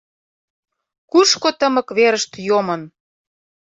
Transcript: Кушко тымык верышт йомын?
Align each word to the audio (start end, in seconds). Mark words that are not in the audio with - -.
Кушко 1.11 1.49
тымык 1.59 1.87
верышт 1.97 2.31
йомын? 2.47 2.81